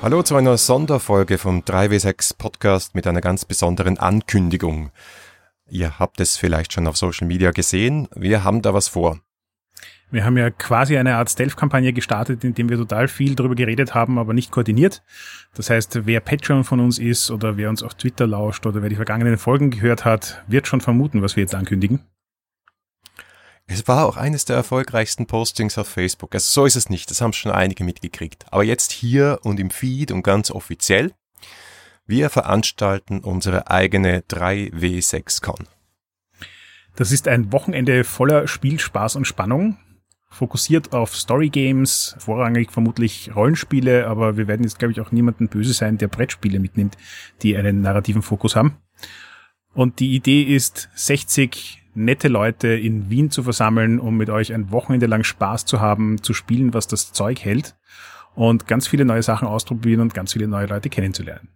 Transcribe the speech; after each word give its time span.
Hallo 0.00 0.22
zu 0.22 0.36
einer 0.36 0.56
Sonderfolge 0.56 1.38
vom 1.38 1.62
3W6 1.62 2.38
Podcast 2.38 2.94
mit 2.94 3.08
einer 3.08 3.20
ganz 3.20 3.44
besonderen 3.44 3.98
Ankündigung. 3.98 4.90
Ihr 5.68 5.98
habt 5.98 6.20
es 6.20 6.36
vielleicht 6.36 6.72
schon 6.72 6.86
auf 6.86 6.96
Social 6.96 7.26
Media 7.26 7.50
gesehen. 7.50 8.06
Wir 8.14 8.44
haben 8.44 8.62
da 8.62 8.72
was 8.72 8.86
vor. 8.86 9.18
Wir 10.12 10.24
haben 10.24 10.38
ja 10.38 10.50
quasi 10.50 10.96
eine 10.96 11.16
Art 11.16 11.30
Stealth-Kampagne 11.30 11.92
gestartet, 11.92 12.44
in 12.44 12.54
dem 12.54 12.68
wir 12.68 12.76
total 12.76 13.08
viel 13.08 13.34
darüber 13.34 13.56
geredet 13.56 13.92
haben, 13.92 14.20
aber 14.20 14.34
nicht 14.34 14.52
koordiniert. 14.52 15.02
Das 15.54 15.68
heißt, 15.68 16.06
wer 16.06 16.20
Patreon 16.20 16.62
von 16.62 16.78
uns 16.78 17.00
ist 17.00 17.32
oder 17.32 17.56
wer 17.56 17.68
uns 17.68 17.82
auf 17.82 17.94
Twitter 17.94 18.28
lauscht 18.28 18.64
oder 18.66 18.82
wer 18.82 18.88
die 18.90 18.96
vergangenen 18.96 19.36
Folgen 19.36 19.70
gehört 19.70 20.04
hat, 20.04 20.44
wird 20.46 20.68
schon 20.68 20.80
vermuten, 20.80 21.22
was 21.22 21.34
wir 21.34 21.42
jetzt 21.42 21.56
ankündigen. 21.56 22.04
Es 23.70 23.86
war 23.86 24.06
auch 24.06 24.16
eines 24.16 24.46
der 24.46 24.56
erfolgreichsten 24.56 25.26
Postings 25.26 25.76
auf 25.76 25.88
Facebook. 25.88 26.34
Also 26.34 26.50
so 26.50 26.64
ist 26.64 26.74
es 26.74 26.88
nicht, 26.88 27.10
das 27.10 27.20
haben 27.20 27.34
schon 27.34 27.52
einige 27.52 27.84
mitgekriegt. 27.84 28.46
Aber 28.50 28.64
jetzt 28.64 28.92
hier 28.92 29.40
und 29.42 29.60
im 29.60 29.70
Feed 29.70 30.10
und 30.10 30.22
ganz 30.22 30.50
offiziell. 30.50 31.12
Wir 32.06 32.30
veranstalten 32.30 33.20
unsere 33.20 33.70
eigene 33.70 34.20
3W6Con. 34.20 35.66
Das 36.96 37.12
ist 37.12 37.28
ein 37.28 37.52
Wochenende 37.52 38.04
voller 38.04 38.48
Spielspaß 38.48 39.16
und 39.16 39.26
Spannung, 39.26 39.76
fokussiert 40.30 40.94
auf 40.94 41.14
Story 41.14 41.50
Games, 41.50 42.16
vorrangig 42.18 42.72
vermutlich 42.72 43.36
Rollenspiele, 43.36 44.06
aber 44.06 44.38
wir 44.38 44.48
werden 44.48 44.62
jetzt, 44.62 44.78
glaube 44.78 44.92
ich, 44.92 45.00
auch 45.02 45.12
niemanden 45.12 45.48
böse 45.48 45.74
sein, 45.74 45.98
der 45.98 46.08
Brettspiele 46.08 46.58
mitnimmt, 46.58 46.96
die 47.42 47.54
einen 47.56 47.82
narrativen 47.82 48.22
Fokus 48.22 48.56
haben. 48.56 48.78
Und 49.74 50.00
die 50.00 50.14
Idee 50.14 50.42
ist, 50.42 50.88
60 50.94 51.77
nette 51.98 52.28
Leute 52.28 52.68
in 52.68 53.10
Wien 53.10 53.30
zu 53.30 53.42
versammeln, 53.42 54.00
um 54.00 54.16
mit 54.16 54.30
euch 54.30 54.54
ein 54.54 54.70
Wochenende 54.70 55.06
lang 55.06 55.24
Spaß 55.24 55.64
zu 55.64 55.80
haben, 55.80 56.22
zu 56.22 56.32
spielen, 56.32 56.72
was 56.74 56.86
das 56.86 57.12
Zeug 57.12 57.44
hält 57.44 57.76
und 58.34 58.66
ganz 58.66 58.86
viele 58.86 59.04
neue 59.04 59.22
Sachen 59.22 59.48
ausprobieren 59.48 60.00
und 60.00 60.14
ganz 60.14 60.32
viele 60.32 60.48
neue 60.48 60.66
Leute 60.66 60.88
kennenzulernen. 60.88 61.48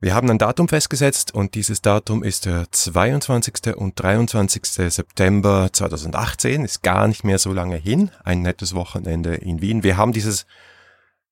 Wir 0.00 0.14
haben 0.14 0.30
ein 0.30 0.38
Datum 0.38 0.68
festgesetzt 0.68 1.34
und 1.34 1.56
dieses 1.56 1.82
Datum 1.82 2.22
ist 2.22 2.46
der 2.46 2.70
22. 2.70 3.74
und 3.74 4.00
23. 4.00 4.62
September 4.64 5.70
2018, 5.72 6.64
ist 6.64 6.84
gar 6.84 7.08
nicht 7.08 7.24
mehr 7.24 7.40
so 7.40 7.52
lange 7.52 7.74
hin, 7.74 8.12
ein 8.22 8.42
nettes 8.42 8.76
Wochenende 8.76 9.34
in 9.34 9.60
Wien. 9.60 9.82
Wir 9.82 9.96
haben 9.96 10.12
dieses 10.12 10.46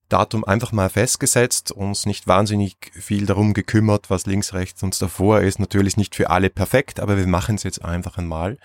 Datum 0.09 0.45
einfach 0.45 0.73
mal 0.73 0.89
festgesetzt, 0.89 1.73
uns 1.73 2.07
nicht 2.07 2.27
wahnsinnig 2.29 2.77
viel 2.93 3.27
darum 3.27 3.55
gekümmert, 3.55 4.09
was 4.09 4.27
links, 4.27 4.55
rechts 4.55 4.83
uns 4.83 4.99
davor 4.99 5.41
ist. 5.41 5.59
Natürlich 5.59 5.97
nicht 5.97 6.15
für 6.15 6.31
alle 6.31 6.51
perfekt, 6.51 7.01
aber 7.01 7.17
wir 7.17 7.27
machen 7.27 7.57
es 7.57 7.65
jetzt 7.65 7.85
einfach 7.85 8.17
einmal. 8.17 8.59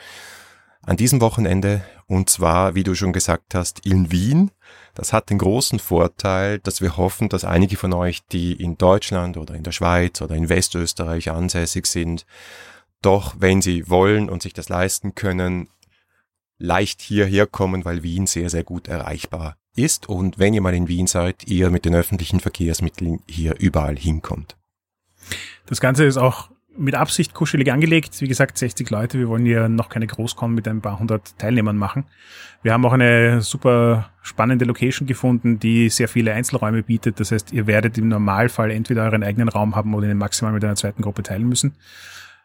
An 0.83 0.97
diesem 0.97 1.21
Wochenende, 1.21 1.83
und 2.07 2.29
zwar, 2.29 2.75
wie 2.75 2.83
du 2.83 2.95
schon 2.95 3.13
gesagt 3.13 3.55
hast, 3.55 3.85
in 3.85 4.11
Wien. 4.11 4.51
Das 4.93 5.13
hat 5.13 5.29
den 5.29 5.37
großen 5.37 5.79
Vorteil, 5.79 6.59
dass 6.59 6.81
wir 6.81 6.97
hoffen, 6.97 7.29
dass 7.29 7.43
einige 7.43 7.77
von 7.77 7.93
euch, 7.93 8.21
die 8.31 8.53
in 8.53 8.77
Deutschland 8.77 9.37
oder 9.37 9.55
in 9.55 9.63
der 9.63 9.71
Schweiz 9.71 10.21
oder 10.21 10.35
in 10.35 10.49
Westösterreich 10.49 11.31
ansässig 11.31 11.85
sind, 11.87 12.25
doch, 13.01 13.35
wenn 13.39 13.61
sie 13.61 13.89
wollen 13.89 14.29
und 14.29 14.43
sich 14.43 14.53
das 14.53 14.69
leisten 14.69 15.15
können, 15.15 15.69
leicht 16.59 17.01
hierher 17.01 17.47
kommen, 17.47 17.83
weil 17.85 18.03
Wien 18.03 18.27
sehr, 18.27 18.49
sehr 18.49 18.63
gut 18.63 18.87
erreichbar 18.87 19.55
ist 19.75 20.09
und 20.09 20.39
wenn 20.39 20.53
ihr 20.53 20.61
mal 20.61 20.73
in 20.73 20.87
Wien 20.87 21.07
seid, 21.07 21.47
ihr 21.47 21.69
mit 21.69 21.85
den 21.85 21.95
öffentlichen 21.95 22.39
Verkehrsmitteln 22.39 23.21
hier 23.27 23.55
überall 23.59 23.97
hinkommt. 23.97 24.57
Das 25.65 25.79
Ganze 25.79 26.05
ist 26.05 26.17
auch 26.17 26.49
mit 26.77 26.95
Absicht 26.95 27.33
kuschelig 27.33 27.71
angelegt. 27.71 28.21
Wie 28.21 28.27
gesagt, 28.27 28.57
60 28.57 28.89
Leute. 28.89 29.19
Wir 29.19 29.27
wollen 29.27 29.45
ja 29.45 29.67
noch 29.67 29.89
keine 29.89 30.07
Großcon 30.07 30.53
mit 30.53 30.67
ein 30.67 30.81
paar 30.81 30.99
hundert 30.99 31.37
Teilnehmern 31.37 31.77
machen. 31.77 32.05
Wir 32.63 32.73
haben 32.73 32.85
auch 32.85 32.93
eine 32.93 33.41
super 33.41 34.11
spannende 34.21 34.65
Location 34.65 35.07
gefunden, 35.07 35.59
die 35.59 35.89
sehr 35.89 36.07
viele 36.07 36.33
Einzelräume 36.33 36.83
bietet. 36.83 37.19
Das 37.19 37.31
heißt, 37.31 37.51
ihr 37.51 37.67
werdet 37.67 37.97
im 37.97 38.07
Normalfall 38.07 38.71
entweder 38.71 39.03
euren 39.03 39.23
eigenen 39.23 39.49
Raum 39.49 39.75
haben 39.75 39.93
oder 39.93 40.09
ihn 40.09 40.17
maximal 40.17 40.53
mit 40.53 40.63
einer 40.63 40.75
zweiten 40.75 41.01
Gruppe 41.01 41.23
teilen 41.23 41.47
müssen. 41.47 41.75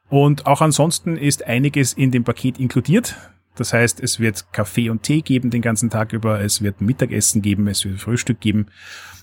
Und 0.09 0.47
auch 0.47 0.61
ansonsten 0.61 1.17
ist 1.17 1.45
einiges 1.47 1.93
in 1.93 2.11
dem 2.11 2.25
Paket 2.25 2.59
inkludiert. 2.59 3.17
Das 3.56 3.72
heißt, 3.72 4.00
es 4.00 4.21
wird 4.21 4.53
Kaffee 4.53 4.91
und 4.91 5.03
Tee 5.03 5.22
geben 5.22 5.50
den 5.50 5.62
ganzen 5.62 5.91
Tag 5.91 6.12
über, 6.12 6.41
es 6.41 6.62
wird 6.62 6.81
Mittagessen 6.81 7.43
geben, 7.43 7.67
es 7.69 7.84
wird 7.84 8.00
Frühstück 8.00 8.41
geben. 8.41 8.67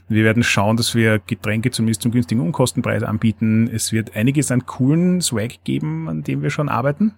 Wir 0.09 0.23
werden 0.23 0.43
schauen, 0.43 0.75
dass 0.75 0.95
wir 0.95 1.19
Getränke 1.19 1.71
zumindest 1.71 2.01
zum 2.01 2.11
günstigen 2.11 2.41
Unkostenpreis 2.41 3.03
anbieten. 3.03 3.69
Es 3.71 3.91
wird 3.91 4.15
einiges 4.15 4.51
an 4.51 4.65
coolen 4.65 5.21
Swag 5.21 5.63
geben, 5.63 6.09
an 6.09 6.23
dem 6.23 6.41
wir 6.41 6.49
schon 6.49 6.67
arbeiten. 6.67 7.13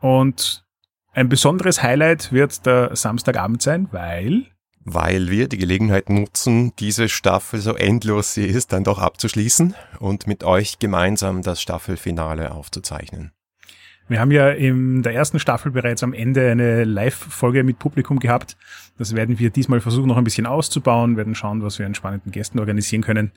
Und 0.00 0.64
ein 1.12 1.28
besonderes 1.28 1.82
Highlight 1.82 2.32
wird 2.32 2.64
der 2.66 2.96
Samstagabend 2.96 3.62
sein, 3.62 3.88
weil 3.92 4.46
weil 4.84 5.30
wir 5.30 5.48
die 5.48 5.56
Gelegenheit 5.56 6.10
nutzen, 6.10 6.76
diese 6.78 7.08
Staffel, 7.08 7.60
so 7.60 7.74
endlos 7.74 8.34
sie 8.34 8.44
ist, 8.44 8.72
dann 8.72 8.84
doch 8.84 8.98
abzuschließen 8.98 9.74
und 9.98 10.26
mit 10.26 10.44
euch 10.44 10.78
gemeinsam 10.78 11.40
das 11.40 11.62
Staffelfinale 11.62 12.52
aufzuzeichnen. 12.52 13.32
Wir 14.06 14.20
haben 14.20 14.30
ja 14.30 14.50
in 14.50 15.02
der 15.02 15.14
ersten 15.14 15.38
Staffel 15.38 15.72
bereits 15.72 16.02
am 16.02 16.12
Ende 16.12 16.50
eine 16.50 16.84
Live-Folge 16.84 17.64
mit 17.64 17.78
Publikum 17.78 18.18
gehabt. 18.18 18.56
Das 18.98 19.14
werden 19.14 19.38
wir 19.38 19.48
diesmal 19.50 19.80
versuchen, 19.80 20.08
noch 20.08 20.18
ein 20.18 20.24
bisschen 20.24 20.46
auszubauen, 20.46 21.16
werden 21.16 21.34
schauen, 21.34 21.62
was 21.62 21.78
wir 21.78 21.86
an 21.86 21.94
spannenden 21.94 22.30
Gästen 22.30 22.58
organisieren 22.58 23.02
können 23.02 23.32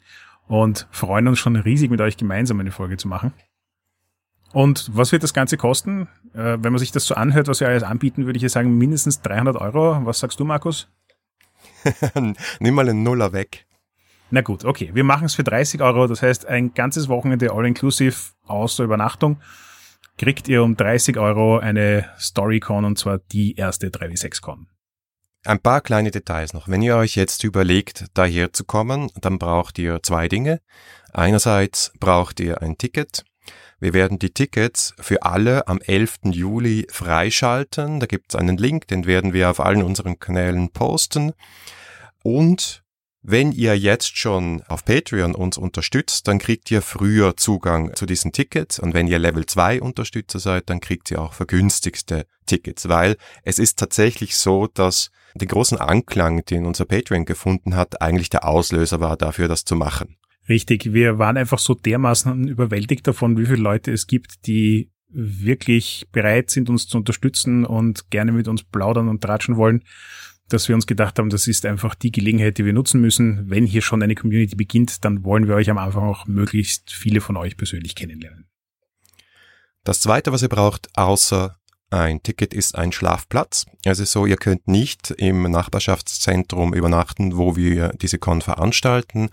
und 0.48 0.88
freuen 0.92 1.28
uns 1.28 1.40
schon 1.40 1.56
riesig, 1.56 1.90
mit 1.90 2.02
euch 2.02 2.18
gemeinsam 2.18 2.60
eine 2.60 2.72
Folge 2.72 2.98
zu 2.98 3.08
machen. 3.08 3.34
Und 4.52 4.90
was 4.94 5.12
wird 5.12 5.24
das 5.24 5.34
Ganze 5.34 5.56
kosten? 5.58 6.08
Äh, 6.34 6.58
wenn 6.62 6.74
man 6.74 6.80
sich 6.80 6.92
das 6.92 7.06
so 7.06 7.16
anhört, 7.16 7.48
was 7.48 7.60
wir 7.60 7.68
alles 7.68 7.84
anbieten, 7.84 8.26
würde 8.26 8.38
ich 8.38 8.44
ja 8.44 8.50
sagen, 8.50 8.78
mindestens 8.78 9.22
300 9.22 9.56
Euro. 9.58 10.06
Was 10.06 10.20
sagst 10.20 10.40
du, 10.40 10.46
Markus? 10.46 10.90
Nimm 12.60 12.76
mal 12.76 12.90
einen 12.90 13.04
Nuller 13.04 13.34
weg. 13.34 13.66
Na 14.32 14.42
gut, 14.42 14.66
okay. 14.66 14.92
Wir 14.94 15.04
machen 15.04 15.26
es 15.26 15.36
für 15.36 15.44
30 15.44 15.82
Euro. 15.82 16.08
Das 16.08 16.22
heißt, 16.22 16.46
ein 16.46 16.74
ganzes 16.74 17.08
Wochenende 17.08 17.52
all-inclusive 17.54 18.16
außer 18.46 18.84
Übernachtung 18.84 19.38
kriegt 20.18 20.48
ihr 20.48 20.64
um 20.64 20.76
30 20.76 21.18
Euro 21.18 21.60
eine 21.60 22.06
Storycon 22.20 22.86
und 22.86 22.98
zwar 22.98 23.20
die 23.20 23.56
erste 23.56 23.90
3W6Con. 23.90 24.68
Ein 25.46 25.60
paar 25.60 25.82
kleine 25.82 26.12
Details 26.12 26.54
noch. 26.54 26.68
Wenn 26.68 26.82
ihr 26.82 26.98
euch 26.98 27.16
jetzt 27.16 27.44
überlegt, 27.44 28.06
daher 28.14 28.52
zu 28.52 28.66
kommen, 28.66 29.10
dann 29.22 29.40
braucht 29.40 29.80
ihr 29.80 30.02
zwei 30.04 30.28
Dinge. 30.28 30.60
Einerseits 31.14 31.94
braucht 32.00 32.40
ihr 32.40 32.62
ein 32.62 32.78
Ticket. 32.78 33.24
Wir 33.80 33.94
werden 33.94 34.18
die 34.20 34.32
Tickets 34.32 34.94
für 35.00 35.24
alle 35.24 35.68
am 35.68 35.80
11. 35.80 36.18
Juli 36.32 36.88
freischalten. 36.90 38.00
Da 38.00 38.08
gibt 38.08 38.34
es 38.34 38.36
einen 38.36 38.58
Link, 38.58 38.88
den 38.88 39.06
werden 39.06 39.34
wir 39.34 39.50
auf 39.50 39.60
allen 39.60 39.84
unseren 39.84 40.20
Kanälen 40.20 40.72
posten. 40.72 41.32
Und 42.24 42.84
wenn 43.30 43.52
ihr 43.52 43.78
jetzt 43.78 44.18
schon 44.18 44.64
auf 44.70 44.86
Patreon 44.86 45.36
uns 45.36 45.58
unterstützt, 45.58 46.30
dann 46.30 46.40
kriegt 46.40 46.72
ihr 46.72 46.82
früher 46.82 47.36
Zugang 47.36 47.94
zu 47.94 48.06
diesen 48.06 48.32
Tickets. 48.32 48.80
Und 48.80 48.94
wenn 48.94 49.06
ihr 49.06 49.20
Level 49.20 49.46
2 49.46 49.82
Unterstützer 49.82 50.40
seid, 50.40 50.70
dann 50.70 50.80
kriegt 50.80 51.12
ihr 51.12 51.22
auch 51.22 51.34
vergünstigste 51.34 52.26
Tickets, 52.46 52.88
weil 52.88 53.18
es 53.44 53.60
ist 53.60 53.78
tatsächlich 53.78 54.38
so, 54.38 54.68
dass 54.68 55.12
den 55.36 55.50
großen 55.50 55.78
Anklang, 55.78 56.46
den 56.46 56.66
unser 56.66 56.86
Patreon 56.86 57.26
gefunden 57.26 57.76
hat, 57.76 58.02
eigentlich 58.02 58.30
der 58.30 58.48
Auslöser 58.48 59.02
war 59.02 59.18
dafür, 59.18 59.50
das 59.50 59.66
zu 59.66 59.76
machen. 59.76 60.16
Richtig, 60.48 60.94
wir 60.94 61.20
waren 61.20 61.36
einfach 61.36 61.60
so 61.60 61.74
dermaßen 61.74 62.48
überwältigt 62.48 63.06
davon, 63.08 63.38
wie 63.38 63.46
viele 63.46 63.62
Leute 63.62 63.92
es 63.92 64.08
gibt, 64.08 64.48
die 64.48 64.90
wirklich 65.10 66.06
bereit 66.14 66.50
sind, 66.50 66.70
uns 66.70 66.88
zu 66.88 66.98
unterstützen 66.98 67.66
und 67.66 68.10
gerne 68.10 68.32
mit 68.32 68.48
uns 68.48 68.64
plaudern 68.64 69.10
und 69.10 69.22
tratschen 69.22 69.58
wollen 69.58 69.84
dass 70.50 70.68
wir 70.68 70.76
uns 70.76 70.88
gedacht 70.88 71.20
haben, 71.20 71.30
das 71.30 71.48
ist 71.48 71.66
einfach 71.66 71.96
die 71.96 72.12
Gelegenheit, 72.12 72.58
die 72.58 72.66
wir 72.66 72.74
nutzen 72.74 73.02
müssen. 73.02 73.50
Wenn 73.50 73.66
hier 73.66 73.82
schon 73.82 74.02
eine 74.02 74.16
Community 74.16 74.56
beginnt, 74.56 75.04
dann 75.04 75.24
wollen 75.24 75.48
wir 75.48 75.56
euch 75.56 75.70
am 75.70 75.78
Anfang 75.78 76.04
auch 76.04 76.26
möglichst 76.28 76.92
viele 76.92 77.22
von 77.22 77.38
euch 77.38 77.58
persönlich 77.58 77.96
kennenlernen. 77.96 78.46
Das 79.84 80.00
zweite, 80.00 80.32
was 80.32 80.42
ihr 80.42 80.50
braucht, 80.50 80.90
außer 80.98 81.58
ein 81.90 82.22
Ticket 82.22 82.54
ist 82.54 82.76
ein 82.76 82.92
Schlafplatz. 82.92 83.66
Ist 83.86 84.12
so, 84.12 84.26
ihr 84.26 84.36
könnt 84.36 84.68
nicht 84.68 85.12
im 85.12 85.44
Nachbarschaftszentrum 85.44 86.74
übernachten, 86.74 87.38
wo 87.38 87.56
wir 87.56 87.90
diese 88.02 88.18
Con 88.18 88.42
veranstalten. 88.42 89.30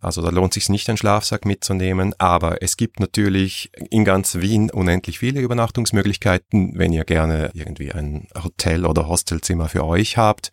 Also 0.00 0.20
da 0.20 0.28
lohnt 0.28 0.52
sich 0.52 0.68
nicht, 0.68 0.88
einen 0.88 0.98
Schlafsack 0.98 1.46
mitzunehmen. 1.46 2.14
Aber 2.18 2.62
es 2.62 2.76
gibt 2.76 3.00
natürlich 3.00 3.70
in 3.90 4.04
ganz 4.04 4.36
Wien 4.36 4.70
unendlich 4.70 5.18
viele 5.18 5.40
Übernachtungsmöglichkeiten, 5.40 6.78
wenn 6.78 6.92
ihr 6.92 7.04
gerne 7.04 7.50
irgendwie 7.54 7.92
ein 7.92 8.28
Hotel- 8.42 8.84
oder 8.84 9.08
Hostelzimmer 9.08 9.68
für 9.68 9.84
euch 9.84 10.18
habt. 10.18 10.52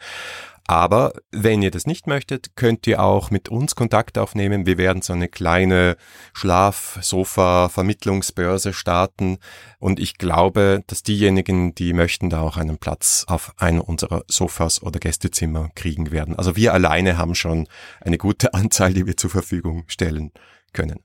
Aber 0.67 1.13
wenn 1.31 1.61
ihr 1.61 1.69
das 1.69 1.85
nicht 1.85 2.07
möchtet, 2.07 2.55
könnt 2.55 2.87
ihr 2.87 3.03
auch 3.03 3.29
mit 3.29 3.49
uns 3.49 3.75
Kontakt 3.75 4.17
aufnehmen. 4.17 4.65
Wir 4.65 4.79
werden 4.79 5.03
so 5.03 5.13
eine 5.13 5.27
kleine 5.27 5.95
Schlaf-Sofa-Vermittlungsbörse 6.33 8.73
starten. 8.73 9.37
Und 9.77 9.99
ich 9.99 10.17
glaube, 10.17 10.81
dass 10.87 11.03
diejenigen, 11.03 11.75
die 11.75 11.93
möchten, 11.93 12.31
da 12.31 12.41
auch 12.41 12.57
einen 12.57 12.79
Platz 12.79 13.25
auf 13.27 13.53
einem 13.57 13.81
unserer 13.81 14.23
Sofas 14.27 14.81
oder 14.81 14.99
Gästezimmer 14.99 15.69
kriegen 15.75 16.11
werden. 16.11 16.35
Also 16.35 16.55
wir 16.55 16.73
alleine 16.73 17.19
haben 17.19 17.35
schon 17.35 17.67
eine 18.01 18.17
gute 18.17 18.55
Anzahl, 18.55 18.93
die 18.93 19.05
wir 19.05 19.17
zur 19.17 19.29
Verfügung 19.29 19.83
stellen 19.85 20.31
können. 20.73 20.97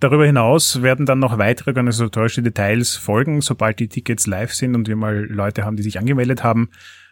Darüber 0.00 0.24
hinaus 0.24 0.82
werden 0.82 1.06
dann 1.06 1.18
noch 1.18 1.38
weitere 1.38 1.70
organisatorische 1.70 2.42
Details 2.42 2.94
folgen, 2.94 3.40
sobald 3.40 3.80
die 3.80 3.88
Tickets 3.88 4.28
live 4.28 4.54
sind 4.54 4.76
und 4.76 4.86
wir 4.86 4.94
mal 4.94 5.24
Leute 5.24 5.64
haben, 5.64 5.74
die 5.74 5.82
sich 5.82 5.98
angemeldet 5.98 6.44
haben. 6.44 6.70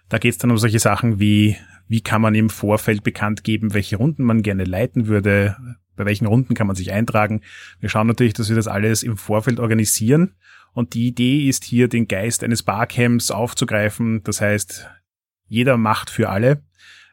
Da 0.09 0.19
geht 0.19 0.33
es 0.33 0.39
dann 0.39 0.51
um 0.51 0.59
solche 0.59 0.79
Sachen 0.79 1.19
wie, 1.19 1.57
wie 1.89 2.01
kann 2.01 2.23
man 2.23 2.35
im 2.35 2.51
Vorfeld 2.51 3.03
bekannt 3.03 3.45
geben, 3.45 3.75
welche 3.75 3.97
Runden 3.97 4.25
man 4.25 4.43
gerne 4.43 4.65
leiten 4.65 5.07
würde, 5.07 5.57
bei 5.97 6.05
welchen 6.05 6.27
Runden 6.27 6.55
kann 6.55 6.67
man 6.67 6.77
sich 6.77 6.93
eintragen. 6.93 7.41
Wir 7.81 7.89
schauen 7.89 8.07
natürlich, 8.07 8.35
dass 8.35 8.49
wir 8.49 8.57
das 8.57 8.69
alles 8.69 9.03
im 9.03 9.17
Vorfeld 9.17 9.59
organisieren. 9.59 10.35
Und 10.73 10.95
die 10.95 11.09
Idee 11.09 11.49
ist 11.49 11.65
hier, 11.65 11.89
den 11.89 12.07
Geist 12.07 12.45
eines 12.45 12.63
Barcamps 12.63 13.31
aufzugreifen. 13.31 14.23
Das 14.23 14.41
heißt, 14.41 14.89
jeder 15.49 15.77
macht 15.77 16.11
für 16.11 16.29
alle. 16.29 16.63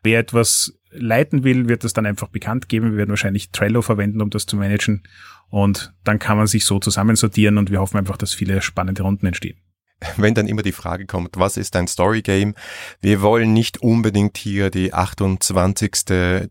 Wer 0.03 0.19
etwas 0.19 0.77
leiten 0.91 1.43
will, 1.43 1.69
wird 1.69 1.85
das 1.85 1.93
dann 1.93 2.05
einfach 2.05 2.27
bekannt 2.27 2.67
geben. 2.67 2.91
Wir 2.91 2.97
werden 2.97 3.11
wahrscheinlich 3.11 3.51
Trello 3.51 3.81
verwenden, 3.81 4.21
um 4.21 4.29
das 4.29 4.45
zu 4.45 4.57
managen. 4.57 5.03
Und 5.49 5.93
dann 6.03 6.19
kann 6.19 6.37
man 6.37 6.47
sich 6.47 6.65
so 6.65 6.79
zusammensortieren 6.79 7.57
und 7.57 7.71
wir 7.71 7.79
hoffen 7.79 7.97
einfach, 7.97 8.17
dass 8.17 8.33
viele 8.33 8.61
spannende 8.61 9.03
Runden 9.03 9.25
entstehen 9.27 9.62
wenn 10.17 10.33
dann 10.33 10.47
immer 10.47 10.61
die 10.61 10.71
Frage 10.71 11.05
kommt, 11.05 11.37
was 11.37 11.57
ist 11.57 11.75
ein 11.75 11.87
Storygame? 11.87 12.53
Wir 13.01 13.21
wollen 13.21 13.53
nicht 13.53 13.81
unbedingt 13.81 14.37
hier 14.37 14.69
die 14.69 14.93
28. 14.93 15.91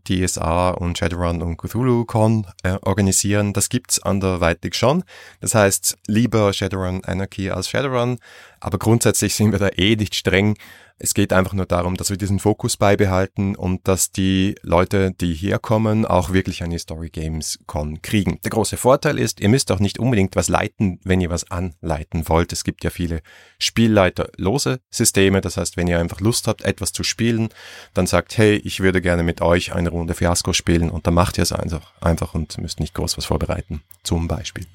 DSA 0.03 0.71
und 0.71 0.97
Shadowrun 0.97 1.41
und 1.41 1.57
Cthulhu 1.57 2.05
Con 2.05 2.47
äh, 2.63 2.77
organisieren. 2.81 3.53
Das 3.53 3.69
gibt's 3.69 4.01
anderweitig 4.01 4.75
schon. 4.75 5.03
Das 5.41 5.55
heißt, 5.55 5.97
lieber 6.07 6.53
Shadowrun 6.53 7.03
Anarchy 7.05 7.49
als 7.49 7.69
Shadowrun. 7.69 8.19
Aber 8.63 8.77
grundsätzlich 8.77 9.35
sind 9.35 9.51
wir 9.51 9.59
da 9.59 9.67
eh 9.75 9.97
nicht 9.97 10.15
streng. 10.15 10.55
Es 10.97 11.13
geht 11.13 11.33
einfach 11.33 11.51
nur 11.51 11.65
darum, 11.65 11.97
dass 11.97 12.11
wir 12.11 12.17
diesen 12.17 12.39
Fokus 12.39 12.77
beibehalten 12.77 13.57
und 13.57 13.85
dass 13.89 14.11
die 14.11 14.55
Leute, 14.61 15.11
die 15.11 15.33
herkommen, 15.33 16.05
auch 16.05 16.31
wirklich 16.31 16.63
eine 16.63 16.79
Story 16.79 17.09
Games 17.09 17.59
Con 17.67 18.01
kriegen. 18.01 18.39
Der 18.45 18.51
große 18.51 18.77
Vorteil 18.77 19.19
ist, 19.19 19.41
ihr 19.41 19.49
müsst 19.49 19.69
auch 19.73 19.79
nicht 19.79 19.99
unbedingt 19.99 20.37
was 20.37 20.47
leiten, 20.47 21.01
wenn 21.03 21.19
ihr 21.19 21.29
was 21.29 21.51
anleiten 21.51 22.29
wollt. 22.29 22.53
Es 22.53 22.63
gibt 22.63 22.85
ja 22.85 22.89
viele 22.89 23.21
Spielleiterlose 23.59 24.79
Systeme. 24.89 25.41
Das 25.41 25.57
heißt, 25.57 25.75
wenn 25.75 25.87
ihr 25.87 25.99
einfach 25.99 26.21
Lust 26.21 26.47
habt, 26.47 26.61
etwas 26.61 26.93
zu 26.93 27.03
spielen, 27.03 27.49
dann 27.93 28.07
sagt, 28.07 28.37
hey, 28.37 28.55
ich 28.55 28.79
würde 28.79 29.01
gerne 29.01 29.23
mit 29.23 29.41
euch 29.41 29.73
eine 29.73 29.89
Runde 29.89 30.13
Fiasco 30.13 30.53
spielen 30.53 30.89
und 30.89 31.05
dann 31.05 31.15
macht 31.15 31.37
ihr 31.37 31.43
es 31.43 31.51
einfach, 31.51 31.91
einfach 31.99 32.33
und 32.33 32.57
müsst 32.59 32.79
nicht 32.79 32.93
groß 32.93 33.17
was 33.17 33.25
vorbereiten. 33.25 33.81
Zum 34.03 34.29
Beispiel. 34.29 34.67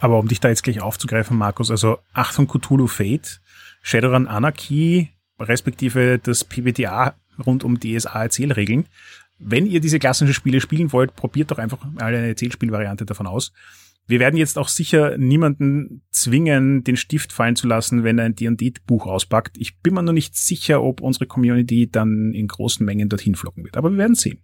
Aber 0.00 0.18
um 0.18 0.28
dich 0.28 0.40
da 0.40 0.48
jetzt 0.48 0.62
gleich 0.62 0.80
aufzugreifen, 0.80 1.36
Markus, 1.36 1.70
also 1.70 1.98
Achtung 2.14 2.48
Cthulhu 2.48 2.86
Fate, 2.86 3.40
Shadowrun 3.82 4.26
Anarchy, 4.26 5.10
respektive 5.38 6.18
das 6.18 6.44
PBTA 6.44 7.14
rund 7.46 7.64
um 7.64 7.78
DSA-Erzählregeln. 7.78 8.86
Wenn 9.38 9.66
ihr 9.66 9.80
diese 9.80 9.98
klassischen 9.98 10.34
Spiele 10.34 10.60
spielen 10.60 10.92
wollt, 10.92 11.14
probiert 11.16 11.50
doch 11.50 11.58
einfach 11.58 11.84
mal 11.84 12.14
eine 12.14 12.28
Erzählspielvariante 12.28 13.06
davon 13.06 13.26
aus. 13.26 13.52
Wir 14.06 14.20
werden 14.20 14.36
jetzt 14.36 14.58
auch 14.58 14.68
sicher 14.68 15.16
niemanden 15.18 16.02
zwingen, 16.10 16.82
den 16.82 16.96
Stift 16.96 17.32
fallen 17.32 17.56
zu 17.56 17.68
lassen, 17.68 18.02
wenn 18.02 18.18
er 18.18 18.24
ein 18.24 18.34
D&D-Buch 18.34 19.06
auspackt. 19.06 19.56
Ich 19.56 19.78
bin 19.80 19.94
mir 19.94 20.02
nur 20.02 20.12
nicht 20.12 20.36
sicher, 20.36 20.82
ob 20.82 21.00
unsere 21.00 21.26
Community 21.26 21.88
dann 21.90 22.32
in 22.34 22.48
großen 22.48 22.84
Mengen 22.84 23.08
dorthin 23.08 23.34
flocken 23.34 23.64
wird. 23.64 23.76
Aber 23.76 23.90
wir 23.90 23.98
werden 23.98 24.16
sehen. 24.16 24.40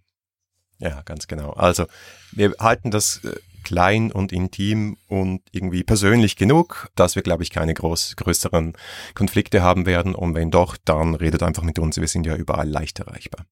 Ja, 0.79 1.01
ganz 1.03 1.27
genau. 1.27 1.51
Also 1.51 1.87
wir 2.31 2.53
halten 2.59 2.91
das 2.91 3.23
äh, 3.25 3.35
klein 3.67 4.13
und 4.13 4.31
intim 4.31 4.95
und 5.09 5.41
irgendwie 5.51 5.83
persönlich 5.83 6.37
genug, 6.37 6.89
dass 6.95 7.15
wir, 7.15 7.21
glaube 7.21 7.43
ich, 7.43 7.49
keine 7.49 7.73
groß, 7.73 8.15
größeren 8.15 8.73
Konflikte 9.13 9.61
haben 9.61 9.85
werden. 9.85 10.15
Und 10.15 10.35
wenn 10.35 10.51
doch, 10.51 10.77
dann 10.85 11.15
redet 11.15 11.43
einfach 11.43 11.63
mit 11.63 11.77
uns. 11.77 11.97
Wir 11.97 12.07
sind 12.07 12.25
ja 12.25 12.37
überall 12.37 12.69
leicht 12.69 12.99
erreichbar. 12.99 13.45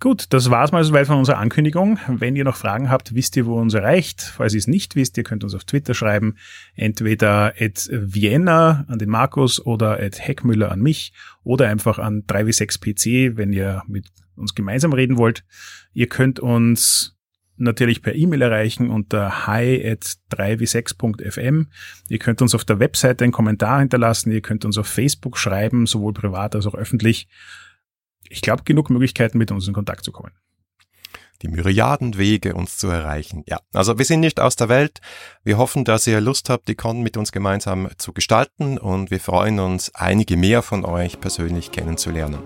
Gut, 0.00 0.26
das 0.30 0.50
war's 0.50 0.72
mal 0.72 0.82
soweit 0.82 1.06
von 1.06 1.18
unserer 1.18 1.38
Ankündigung. 1.38 2.00
Wenn 2.08 2.34
ihr 2.34 2.42
noch 2.42 2.56
Fragen 2.56 2.90
habt, 2.90 3.14
wisst 3.14 3.36
ihr, 3.36 3.46
wo 3.46 3.54
uns 3.54 3.72
erreicht. 3.72 4.20
Falls 4.20 4.52
ihr 4.52 4.58
es 4.58 4.66
nicht 4.66 4.96
wisst, 4.96 5.16
ihr 5.16 5.22
könnt 5.22 5.44
uns 5.44 5.54
auf 5.54 5.64
Twitter 5.64 5.94
schreiben, 5.94 6.34
entweder 6.74 7.54
at 7.58 7.88
Vienna 7.92 8.84
an 8.88 8.98
den 8.98 9.08
Markus 9.08 9.64
oder 9.64 10.00
at 10.00 10.18
Heckmüller 10.18 10.72
an 10.72 10.80
mich 10.80 11.12
oder 11.44 11.68
einfach 11.68 12.00
an 12.00 12.24
3w6pc, 12.26 13.36
wenn 13.36 13.52
ihr 13.52 13.84
mit 13.86 14.08
uns 14.34 14.56
gemeinsam 14.56 14.92
reden 14.92 15.16
wollt. 15.16 15.44
Ihr 15.94 16.08
könnt 16.08 16.40
uns 16.40 17.15
natürlich 17.56 18.02
per 18.02 18.14
E-Mail 18.14 18.42
erreichen 18.42 18.90
unter 18.90 19.46
hi 19.46 19.84
at 19.86 20.04
3w6.fm. 20.32 21.68
Ihr 22.08 22.18
könnt 22.18 22.42
uns 22.42 22.54
auf 22.54 22.64
der 22.64 22.78
Webseite 22.78 23.24
einen 23.24 23.32
Kommentar 23.32 23.80
hinterlassen, 23.80 24.32
ihr 24.32 24.42
könnt 24.42 24.64
uns 24.64 24.78
auf 24.78 24.86
Facebook 24.86 25.38
schreiben, 25.38 25.86
sowohl 25.86 26.12
privat 26.12 26.54
als 26.54 26.66
auch 26.66 26.74
öffentlich. 26.74 27.28
Ich 28.28 28.40
glaube, 28.40 28.64
genug 28.64 28.90
Möglichkeiten, 28.90 29.38
mit 29.38 29.50
uns 29.50 29.68
in 29.68 29.74
Kontakt 29.74 30.04
zu 30.04 30.12
kommen. 30.12 30.32
Die 31.42 31.48
Myriaden 31.48 32.16
Wege, 32.16 32.54
uns 32.54 32.78
zu 32.78 32.88
erreichen. 32.88 33.44
Ja, 33.46 33.60
also 33.72 33.98
wir 33.98 34.06
sind 34.06 34.20
nicht 34.20 34.40
aus 34.40 34.56
der 34.56 34.70
Welt. 34.70 35.00
Wir 35.44 35.58
hoffen, 35.58 35.84
dass 35.84 36.06
ihr 36.06 36.20
Lust 36.20 36.48
habt, 36.48 36.66
die 36.66 36.74
Con 36.74 37.02
mit 37.02 37.16
uns 37.16 37.30
gemeinsam 37.30 37.88
zu 37.98 38.12
gestalten 38.12 38.78
und 38.78 39.10
wir 39.10 39.20
freuen 39.20 39.60
uns, 39.60 39.94
einige 39.94 40.36
mehr 40.36 40.62
von 40.62 40.84
euch 40.84 41.20
persönlich 41.20 41.72
kennenzulernen. 41.72 42.38